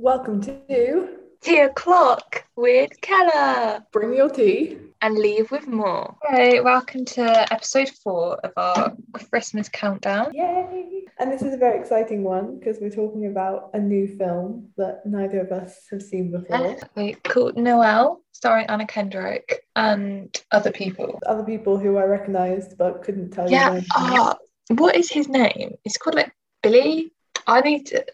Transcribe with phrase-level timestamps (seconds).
[0.00, 1.08] Welcome to
[1.40, 4.78] Tea o'clock with Keller Bring Your Tea.
[5.02, 6.16] and leave with more.
[6.30, 8.96] Right, welcome to episode four of our
[9.28, 10.32] Christmas countdown.
[10.34, 11.02] Yay!
[11.18, 15.02] And this is a very exciting one because we're talking about a new film that
[15.04, 16.76] neither of us have seen before.
[16.94, 21.18] Wait, called Noelle, starring Anna Kendrick and other people.
[21.26, 23.56] Other people who I recognised but couldn't tell you.
[23.56, 23.70] Yeah.
[23.70, 23.82] their.
[23.96, 24.36] Ah,
[24.68, 25.74] what is his name?
[25.84, 27.12] It's called like Billy.
[27.48, 28.06] I need to.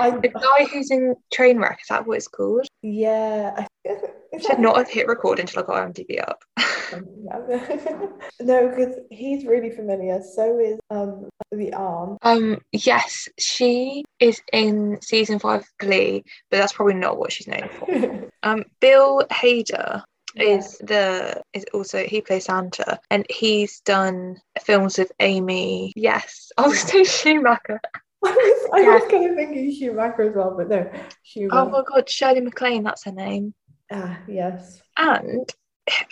[0.00, 1.80] I, The guy who's in Trainwreck.
[1.80, 2.66] Is that what it's called?
[2.82, 3.66] yeah.
[3.86, 3.98] I,
[4.38, 6.42] Should not have hit record until I got IMDb up.
[8.40, 10.20] no, because he's really familiar.
[10.22, 12.18] So is um the arm.
[12.22, 17.48] Um, yes, she is in season five of Glee, but that's probably not what she's
[17.48, 18.22] known for.
[18.42, 20.04] Um, Bill Hader
[20.36, 25.92] is the is also he plays Santa, and he's done films with Amy.
[25.96, 27.80] Yes, saying Schumacher.
[28.24, 28.94] I was, I Yeah.
[28.94, 30.90] was kind of thinking Schumacher as well, but no,
[31.22, 31.56] Schumacher.
[31.58, 33.54] Oh my God, Shirley MacLaine, that's her name.
[33.92, 34.80] ah, yes.
[34.96, 35.48] And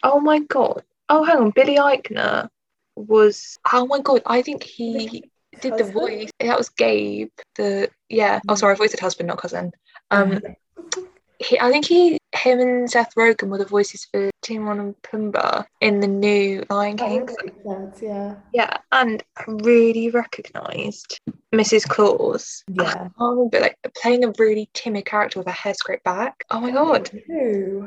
[0.02, 2.48] oh my God, oh hang on, Billy Eichner
[2.96, 3.58] was.
[3.72, 6.30] Oh my God, I think he did the voice.
[6.40, 7.30] That was Gabe.
[7.56, 8.40] The yeah.
[8.48, 9.72] Oh sorry, I voiced husband, not cousin.
[10.10, 10.40] Um,
[11.38, 15.64] he, I think he, him and Seth Rogen were the voices for Timon and Pumbaa
[15.80, 17.28] in the new Lion King.
[17.64, 18.36] sense, yeah.
[18.52, 21.20] Yeah, and I really recognised
[21.54, 21.88] Mrs.
[21.88, 22.64] Claus.
[22.68, 23.08] Yeah.
[23.18, 26.44] Oh, but like playing a really timid character with her hair scraped back.
[26.50, 27.10] Oh my god.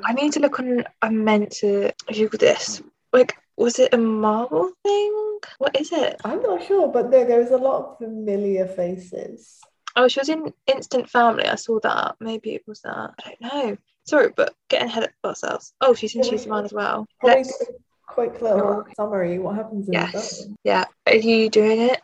[0.05, 2.81] I need to look on I meant to Google this.
[3.13, 5.39] Like, was it a Marvel thing?
[5.57, 6.17] What is it?
[6.23, 9.59] I'm not sure, but no, there was a lot of familiar faces.
[9.97, 11.45] Oh, she was in Instant Family.
[11.45, 12.17] I saw that.
[12.19, 13.15] Maybe it was that.
[13.17, 13.77] I don't know.
[14.05, 15.73] Sorry, but getting ahead of ourselves.
[15.81, 17.07] Oh, she's in She's the Man as well.
[17.23, 17.51] Let's,
[18.05, 19.39] quick little summary.
[19.39, 20.43] What happens in the yes.
[20.43, 20.55] film?
[20.63, 20.85] Yeah.
[21.07, 21.99] Are you doing it?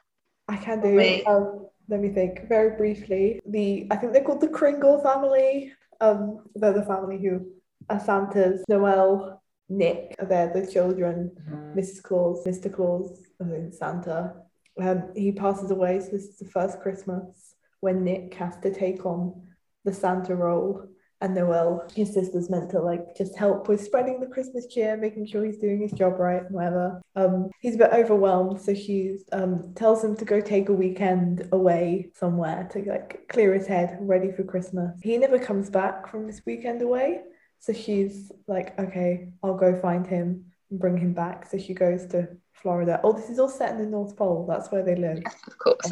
[0.47, 0.95] I can do.
[0.95, 1.23] Me.
[1.25, 3.39] Um, let me think very briefly.
[3.45, 5.71] The I think they're called the Kringle family.
[6.01, 7.45] Um, they're the family who
[7.89, 10.15] are Santa's Noelle, Nick.
[10.19, 11.31] They're the children.
[11.77, 12.01] Mrs.
[12.01, 12.73] Claus, Mr.
[12.73, 14.33] Claus, I think Santa.
[14.81, 17.52] Um, he passes away, so this is the first Christmas
[17.83, 19.43] when Nick has to take on
[19.83, 20.87] the Santa role.
[21.19, 25.25] And Noelle, his sister's meant to like just help with spreading the Christmas cheer, making
[25.25, 27.01] sure he's doing his job right and whatever.
[27.15, 31.47] Um, he's a bit overwhelmed, so she um tells him to go take a weekend
[31.51, 34.91] away somewhere to like clear his head, ready for Christmas.
[35.01, 37.21] He never comes back from this weekend away,
[37.59, 41.49] so she's like, okay, I'll go find him and bring him back.
[41.49, 42.27] So she goes to
[42.63, 42.99] Florida.
[43.03, 44.47] Oh, this is all set in the North Pole.
[44.49, 45.19] That's where they live.
[45.23, 45.91] Yes, of course.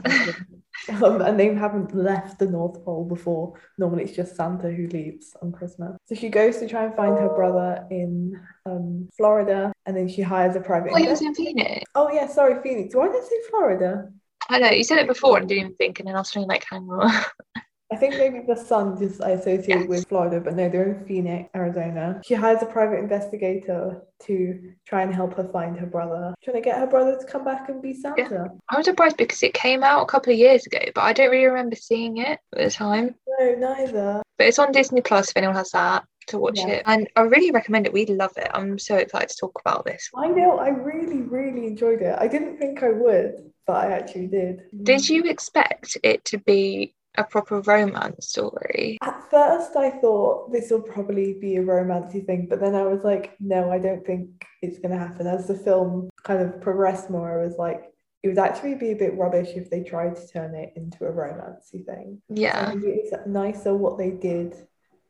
[1.04, 3.54] um, and they haven't left the North Pole before.
[3.78, 5.98] Normally, it's just Santa who leaves on Christmas.
[6.06, 10.22] So she goes to try and find her brother in um, Florida, and then she
[10.22, 10.94] hires a private.
[10.94, 11.84] oh, he was in Phoenix.
[11.94, 12.96] oh yeah, sorry, Phoenix.
[12.96, 14.10] Why did I say Florida?
[14.50, 16.50] I know you said it before and didn't even think, and then I was feeling
[16.50, 17.12] like, hang on.
[17.92, 21.50] I think maybe the son just I associated with Florida, but no, they're in Phoenix,
[21.54, 22.22] Arizona.
[22.24, 26.62] She hires a private investigator to try and help her find her brother, trying to
[26.62, 28.48] get her brother to come back and be Santa.
[28.70, 31.46] I'm surprised because it came out a couple of years ago, but I don't really
[31.48, 33.16] remember seeing it at the time.
[33.40, 34.22] No, neither.
[34.38, 36.68] But it's on Disney Plus if anyone has that to watch Yeah.
[36.70, 36.84] it.
[36.86, 37.94] And I really recommend it.
[37.94, 38.50] We love it.
[38.54, 40.10] I'm so excited to talk about this.
[40.16, 42.16] I know, I really, really enjoyed it.
[42.18, 44.62] I didn't think I would, but I actually did.
[44.84, 48.98] Did you expect it to be a proper romance story?
[49.02, 53.04] At first, I thought this will probably be a romancy thing, but then I was
[53.04, 55.28] like, no, I don't think it's going to happen.
[55.28, 57.86] As the film kind of progressed more, I was like,
[58.24, 61.12] it would actually be a bit rubbish if they tried to turn it into a
[61.12, 62.22] romancy thing.
[62.30, 62.72] Yeah.
[62.72, 64.56] think it's nicer what they did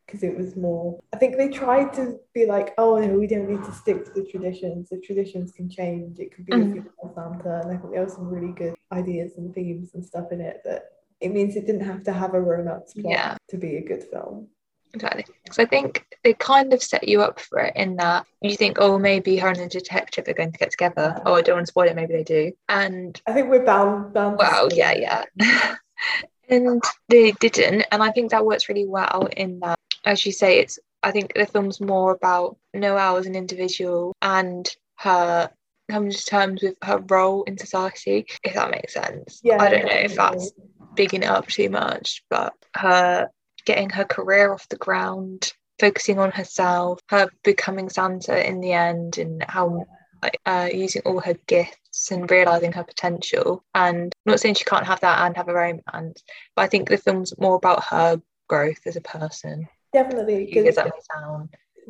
[0.06, 1.00] because it was more.
[1.14, 4.12] I think they tried to be like, oh no, we don't need to stick to
[4.12, 4.90] the traditions.
[4.90, 6.20] The traditions can change.
[6.20, 6.74] It could be a Mhm.
[6.74, 10.32] female Santa, and I think there were some really good ideas and themes and stuff
[10.32, 10.84] in it that
[11.22, 13.38] it means it didn't have to have a romance plot Yeah.
[13.50, 14.48] to be a good film.
[14.94, 15.26] Exactly.
[15.52, 18.78] So I think they kind of set you up for it in that you think,
[18.80, 21.22] oh, maybe her and the detective are going to get together.
[21.26, 21.96] Oh, I don't want to spoil it.
[21.96, 22.52] Maybe they do.
[22.68, 24.38] And I think we're bound bound.
[24.38, 24.94] Well, yeah,
[25.40, 25.76] yeah.
[26.50, 27.86] and they didn't.
[27.92, 31.34] And I think that works really well in that, as you say, it's I think
[31.34, 35.50] the film's more about Noelle as an individual and her
[35.90, 39.40] coming to terms with her role in society, if that makes sense.
[39.44, 40.52] Yeah, I don't know if that's
[40.96, 43.30] bigging it up too much, but her
[43.66, 49.18] getting her career off the ground, focusing on herself, her becoming Santa in the end,
[49.18, 49.86] and how
[50.22, 53.64] like uh, using all her gifts and realizing her potential.
[53.74, 56.24] And I'm not saying she can't have that and have a romance,
[56.56, 59.68] but I think the film's more about her growth as a person.
[59.94, 60.92] Definitely, because that?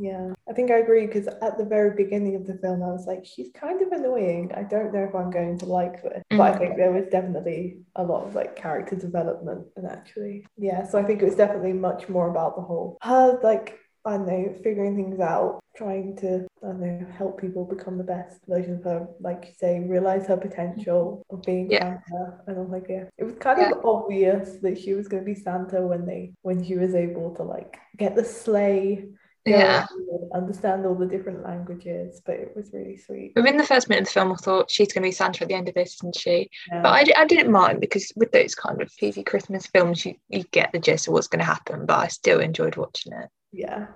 [0.01, 3.05] Yeah, I think I agree because at the very beginning of the film, I was
[3.05, 4.51] like, she's kind of annoying.
[4.55, 6.23] I don't know if I'm going to like this.
[6.31, 6.57] But I Mm.
[6.59, 10.83] think there was definitely a lot of like character development and actually, yeah.
[10.87, 14.25] So I think it was definitely much more about the whole her like I don't
[14.25, 18.75] know figuring things out, trying to I don't know help people become the best version
[18.77, 21.79] of her, like you say, realize her potential of being Yeah.
[22.09, 22.39] Santa.
[22.47, 23.69] And I'm like, yeah, it was kind Yeah.
[23.71, 27.35] of obvious that she was going to be Santa when they when she was able
[27.35, 29.05] to like get the sleigh
[29.45, 29.87] Yeah.
[30.35, 33.33] understand all the different languages, but it was really sweet.
[33.35, 35.47] Within the first minute of the film, I thought she's going to be Santa at
[35.47, 36.49] the end of this, isn't she?
[36.71, 36.81] Yeah.
[36.83, 40.43] But I, I didn't mind because with those kind of cheesy Christmas films, you, you
[40.51, 43.29] get the gist of what's going to happen, but I still enjoyed watching it.
[43.51, 43.87] yeah,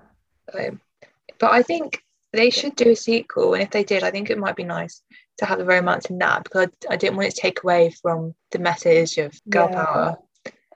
[0.52, 0.78] So,
[1.40, 2.02] but I think
[2.34, 5.02] they should do a sequel, and if they did, I think it might be nice
[5.38, 7.94] to have the romance in that because I, I didn't want it to take away
[8.02, 9.86] from the message of girl Yeah.
[9.86, 10.18] power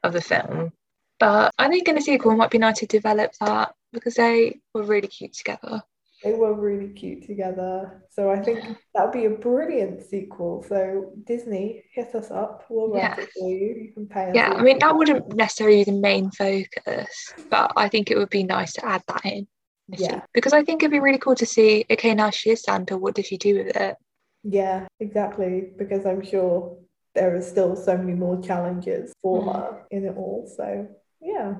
[0.03, 0.73] of the film.
[1.19, 4.59] But I think in a sequel, it might be nice to develop that because they
[4.73, 5.81] were really cute together.
[6.23, 8.03] they were really cute together.
[8.09, 8.59] So I think
[8.93, 10.61] that would be a brilliant sequel.
[10.67, 12.65] So Disney, hit us up.
[12.69, 13.19] We'll write Yeah.
[13.23, 13.67] it for you.
[13.85, 14.35] You can pay us.
[14.35, 14.51] Yeah.
[14.51, 17.07] I mean that wouldn't necessarily be the main focus,
[17.49, 19.47] but I think it would be nice to add that in.
[19.87, 20.21] Yeah.
[20.33, 23.15] Because I think it'd be really cool to see, okay, now she is Santa, what
[23.15, 23.95] does she do with it?
[24.43, 25.69] Yeah, exactly.
[25.77, 26.77] Because I'm sure
[27.15, 29.55] there are still so many more challenges for Mm.
[29.55, 30.51] her in it all.
[30.53, 30.87] So
[31.21, 31.55] yeah.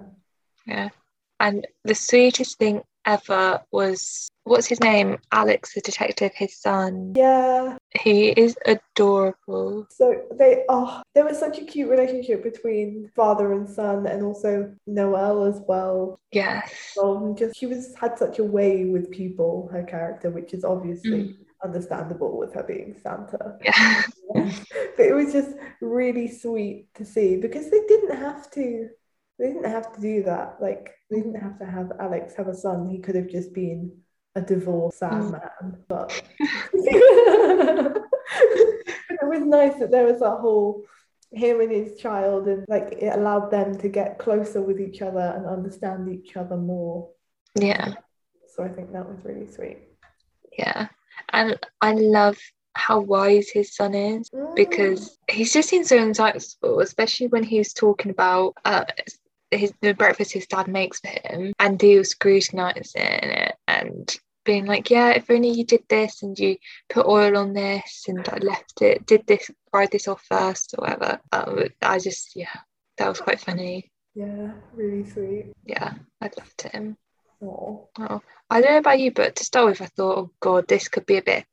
[0.67, 0.89] Yeah.
[1.39, 5.18] And the sweetest thing ever was what's his name?
[5.31, 7.13] Alex, the detective, his son.
[7.15, 7.77] Yeah.
[8.00, 9.88] He is adorable.
[9.89, 14.74] So they oh there was such a cute relationship between father and son and also
[14.88, 16.19] Noelle as well.
[16.31, 16.94] Yes.
[16.97, 21.24] Well, just she was had such a way with people, her character, which is obviously
[21.24, 21.36] mm.
[21.63, 23.57] understandable with her being Santa.
[23.63, 24.03] Yeah.
[24.33, 28.89] but it was just really sweet to see because they didn't have to
[29.39, 30.57] they didn't have to do that.
[30.62, 32.88] Like they didn't have to have Alex have a son.
[32.89, 33.97] He could have just been
[34.36, 35.31] a divorced sad Mm.
[35.31, 35.77] man.
[35.88, 36.21] But
[36.74, 38.03] it
[39.24, 40.83] was nice that there was that whole
[41.31, 45.33] him and his child and like it allowed them to get closer with each other
[45.36, 47.09] and understand each other more.
[47.56, 47.94] Yeah.
[48.47, 49.77] So I think that was really sweet.
[50.57, 50.88] Yeah.
[51.31, 52.38] And I love
[52.74, 58.09] how wise his son is because he's just seems so insightful, especially when he's talking
[58.12, 58.86] about uh,
[59.51, 64.66] his the breakfast his dad makes for him, and he was scrutinizing it and being
[64.66, 66.57] like, "Yeah, if only you did this and you
[66.90, 70.84] put oil on this and I left it, did this, fried this off first or
[70.84, 72.56] whatever." Um, I just, yeah,
[72.98, 73.92] that was quite funny.
[74.16, 75.51] yeah, really sweet.
[75.66, 76.98] Yeah, I loved him.
[77.42, 80.68] Oh, Oh, I don't know about you, but to start with, I thought, oh god,
[80.68, 81.46] this could be a bit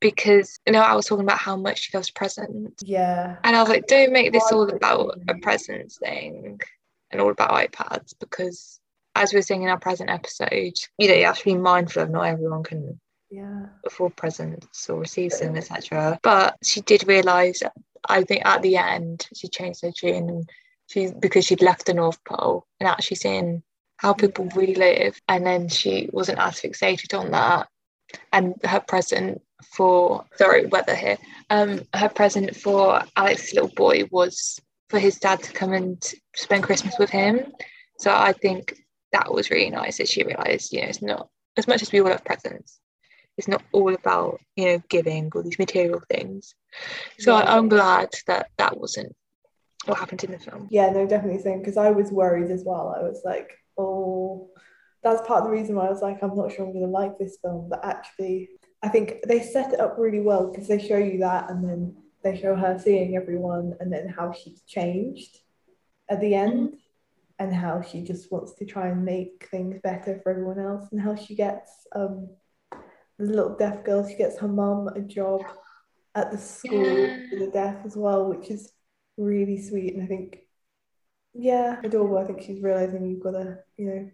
[0.00, 3.36] because you know I was talking about how much she loves presents, yeah.
[3.44, 6.58] and I was like, don't make this all about a presents thing
[7.10, 8.80] and all about iPads because
[9.14, 12.02] as we were saying in our present episode, you know, you have to be mindful
[12.02, 13.66] of not everyone can Yeah.
[13.84, 16.18] afford presents or receive them, etc.
[16.22, 17.62] But she did realise,
[18.08, 20.50] I think at the end, she changed her tune and
[20.86, 23.62] she because she'd left the North Pole and actually seeing
[23.96, 27.68] how people really live, and then she wasn't as fixated on that.
[28.32, 29.42] And her present
[29.76, 31.18] for sorry, weather here.
[31.50, 34.58] Um, her present for Alex's little boy was
[34.90, 37.52] for his dad to come and spend Christmas with him.
[37.98, 38.74] So I think
[39.12, 42.00] that was really nice that she realised, you know, it's not as much as we
[42.00, 42.80] all have presents
[43.38, 46.54] it's not all about you know giving all these material things
[47.18, 47.44] so Yeah.
[47.44, 49.14] I, i'm glad that that wasn't
[49.86, 52.94] what happened in the film Yeah, no, definitely same because I was worried as well.
[52.96, 54.50] I was like, oh,
[55.02, 56.90] that's part of the reason why I was like, I'm not sure I'm going to
[56.90, 57.68] like this film.
[57.70, 58.50] But actually,
[58.82, 61.96] I think they set it up really well because they show you that and then
[62.22, 65.38] they show her seeing everyone and then how she's changed
[66.08, 66.74] at the end
[67.38, 71.00] and how she just wants to try and make things better for everyone else and
[71.00, 72.28] how she gets um
[73.18, 75.42] the little deaf girl, she gets her mum a job
[76.14, 77.28] at the school Yeah.
[77.28, 78.72] for the deaf as well, which is
[79.18, 79.94] really sweet.
[79.94, 80.38] And I think,
[81.34, 82.16] yeah, adorable.
[82.16, 84.10] I think she's realizing you've got to, you know,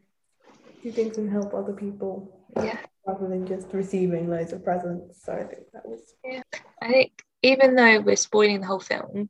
[0.83, 5.23] do things and help other people yeah rather than just receiving loads of presents.
[5.25, 6.43] So I think that was, yeah,
[6.83, 9.29] i think even though we're spoiling the whole film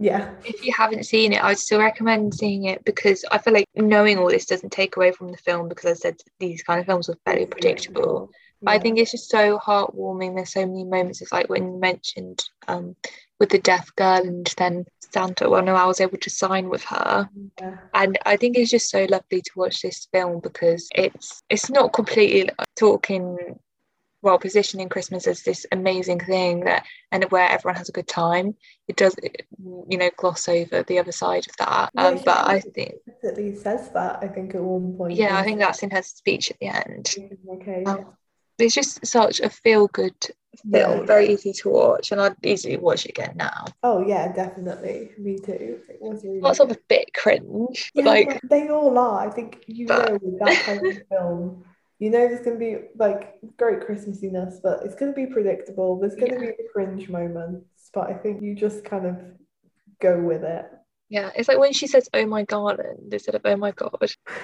[0.00, 3.52] yeah, if you haven't seen it i would still recommend seeing it because i feel
[3.52, 6.78] like knowing all this doesn't take away from the film because i said these kind
[6.78, 8.30] of films are fairly predictable
[8.62, 10.34] But I think it's just so heartwarming.
[10.34, 11.22] There's so many moments.
[11.22, 12.96] It's like when you mentioned um,
[13.38, 15.48] with the deaf girl, and then Santa.
[15.48, 17.28] Well, no, I was able to sign with her,
[17.60, 21.70] yeah, and I think it's just so lovely to watch this film because it's it's
[21.70, 23.58] not completely like, talking
[24.22, 28.54] well positioning Christmas as this amazing thing that and where everyone has a good time.
[28.88, 29.14] It does,
[29.88, 31.90] you know, gloss over the other side of that.
[31.94, 35.14] Yeah, Um, but I think, explicitly says that, I think, at one point.
[35.14, 37.14] yeah, I think that's in her speech at the end.
[37.54, 37.84] Okay.
[37.84, 38.14] Um,
[38.58, 40.16] It's just such a feel good
[40.64, 40.88] Yeah.
[40.94, 43.66] film, very easy to watch, and I'd easily watch it again now.
[43.84, 45.12] Oh yeah, definitely.
[45.16, 45.78] Me too.
[45.88, 49.28] It was really Lots of a bit cringe, Yeah, like they all are.
[49.28, 51.64] I think you But- know with that kind of film,
[51.98, 55.98] you know there's gonna be like great Christmassiness, but it's gonna be predictable.
[55.98, 56.40] There's gonna Yeah.
[56.40, 59.16] be the cringe moments, but I think you just kind of
[60.00, 60.66] go with it.
[61.10, 63.96] yeah, it's like when she says "Oh my garland" instead of "Oh my god."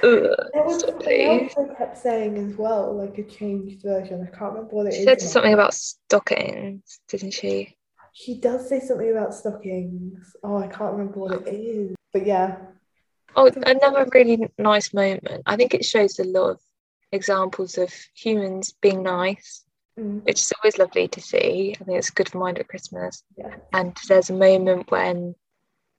[0.03, 1.29] Ugh, was stop, please.
[1.57, 4.23] also kept saying as well, like a changed version.
[4.23, 5.27] I can't remember what it She is said now.
[5.27, 7.77] something about stockings, didn't she?
[8.15, 10.35] She does say something about stockings.
[10.43, 11.95] Oh, I can't remember what it is.
[12.13, 12.59] But yeah,
[13.37, 15.43] Oh, another really nice moment.
[15.47, 16.61] I think it shows a lot of
[17.15, 19.65] examples of humans being nice,
[19.99, 21.75] mm, which is always lovely to see.
[21.81, 23.23] I think it's a good reminder at Christmas.
[23.37, 25.35] yeah, And there's a moment when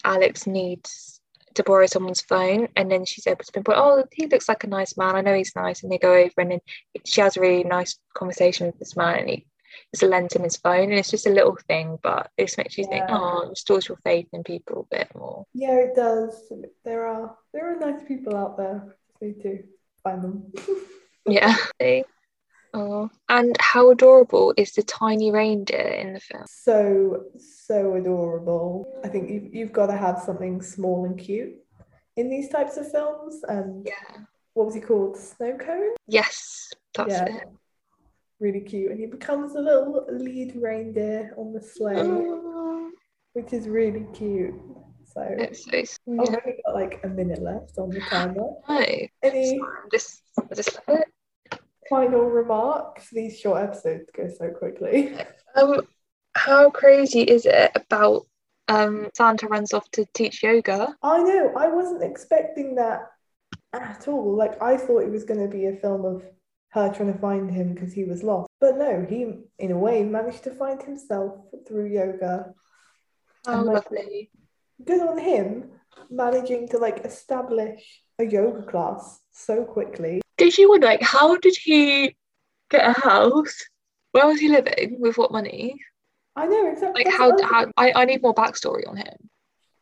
[0.03, 1.21] Alex needs
[1.55, 4.67] to borrow someone's phone, and then she's able to pinpoint, oh, he looks like a
[4.67, 5.15] nice man.
[5.15, 5.83] I know he's nice.
[5.83, 6.59] And they go over, and then
[7.05, 9.47] she has a really nice conversation with this man, and he
[9.93, 10.89] just lends him his phone.
[10.91, 13.87] And it's just a little thing, but it just makes you think, oh, it restores
[13.87, 15.45] your faith in people a bit more.
[15.53, 16.51] yeah, it does.
[16.83, 18.97] There are there are nice people out there.
[19.21, 19.63] Need to
[20.03, 20.51] find them.
[21.27, 21.55] Yeah.
[22.73, 26.43] Oh, and how adorable is the tiny reindeer in the film?
[26.45, 28.99] So, so adorable.
[29.03, 31.53] I think you've, you've got to have something small and cute
[32.17, 33.43] in these types of films.
[33.47, 34.23] And Yeah.
[34.55, 35.15] what was he called?
[35.17, 35.95] Snow cone?
[36.07, 37.25] Yes, that's Yeah.
[37.37, 37.47] it.
[38.41, 38.91] Really cute.
[38.91, 42.91] And he becomes a little lead reindeer on the sleigh, Oh,
[43.31, 44.53] which is really cute.
[45.05, 45.71] So, it's so
[46.11, 48.33] I've only got like a minute left on the timer.
[48.67, 48.85] No,
[49.23, 51.07] Any sorry, I'm just, I just it.
[51.89, 53.09] Final remarks?
[53.11, 55.15] These short episodes go so quickly.
[55.55, 55.81] Um,
[56.35, 58.27] how crazy is it about
[58.67, 60.95] um Santa runs off to teach yoga?
[61.01, 63.07] I know, I wasn't expecting that
[63.73, 64.35] at all.
[64.35, 66.23] Like, I thought it was going to be a film of
[66.69, 68.49] her trying to find him because he was lost.
[68.59, 72.53] But no, he, in a way, managed to find himself through yoga.
[73.45, 74.31] How And, like, lovely.
[74.83, 75.71] Good on him
[76.09, 80.21] managing to like establish a yoga class so quickly.
[80.37, 82.15] Did you wonder like how did he
[82.69, 83.55] get a house?
[84.11, 84.97] Where was he living?
[84.99, 85.79] With what money?
[86.35, 87.03] I know exactly.
[87.05, 89.29] Like how I how I, I need more backstory on him.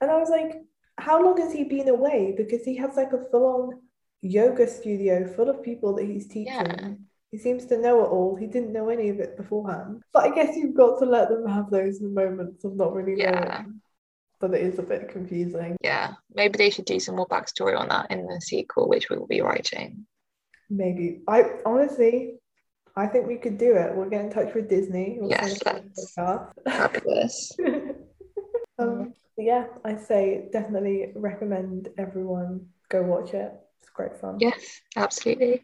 [0.02, 0.62] And I was like,
[0.98, 2.34] how long has he been away?
[2.36, 3.80] Because he has like a full-on
[4.22, 6.46] yoga studio full of people that he's teaching.
[6.54, 6.94] Yeah.
[7.32, 8.36] He seems to know it all.
[8.36, 10.04] He didn't know any of it beforehand.
[10.14, 13.64] But I guess you've got to let them have those moments of not really Yeah.
[13.64, 13.82] knowing.
[14.40, 15.78] But it is a bit confusing.
[15.82, 16.14] Yeah.
[16.34, 19.26] Maybe they should do some more backstory on that in the sequel, which we will
[19.28, 20.06] be writing.
[20.74, 21.22] Maybe.
[21.28, 22.40] I honestly,
[22.96, 23.96] I think we could do it.
[23.96, 25.18] We'll get in touch with Disney.
[25.20, 26.16] We'll Yes, send them let's.
[26.66, 27.52] Fabulous.
[28.80, 33.52] um, yeah, I say definitely recommend everyone go watch it.
[33.82, 34.38] It's great fun.
[34.40, 35.62] Yes, absolutely.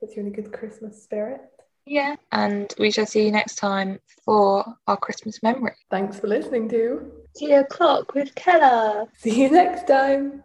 [0.00, 1.42] It's really good Christmas spirit.
[1.84, 2.16] Yeah.
[2.32, 5.76] And we shall see you next time for our Christmas memory.
[5.90, 7.12] Thanks for listening to.
[7.36, 9.06] Tea o'clock with Keller.
[9.18, 10.44] See you next time.